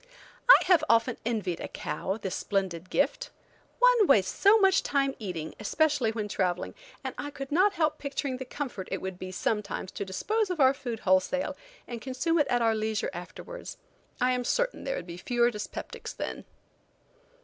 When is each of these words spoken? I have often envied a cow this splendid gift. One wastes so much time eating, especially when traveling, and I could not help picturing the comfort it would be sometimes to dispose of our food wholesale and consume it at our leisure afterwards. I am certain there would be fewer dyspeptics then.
I 0.49 0.63
have 0.63 0.83
often 0.89 1.17
envied 1.27 1.59
a 1.59 1.67
cow 1.67 2.17
this 2.17 2.33
splendid 2.33 2.89
gift. 2.89 3.29
One 3.77 4.07
wastes 4.07 4.35
so 4.35 4.57
much 4.57 4.81
time 4.81 5.13
eating, 5.19 5.53
especially 5.59 6.11
when 6.11 6.27
traveling, 6.27 6.73
and 7.03 7.13
I 7.19 7.29
could 7.29 7.51
not 7.51 7.73
help 7.73 7.99
picturing 7.99 8.37
the 8.37 8.45
comfort 8.45 8.87
it 8.89 8.99
would 8.99 9.19
be 9.19 9.31
sometimes 9.31 9.91
to 9.91 10.03
dispose 10.03 10.49
of 10.49 10.59
our 10.59 10.73
food 10.73 11.01
wholesale 11.01 11.55
and 11.87 12.01
consume 12.01 12.39
it 12.39 12.47
at 12.47 12.63
our 12.63 12.73
leisure 12.73 13.11
afterwards. 13.13 13.77
I 14.19 14.31
am 14.31 14.43
certain 14.43 14.85
there 14.85 14.95
would 14.95 15.05
be 15.05 15.17
fewer 15.17 15.51
dyspeptics 15.51 16.13
then. 16.13 16.45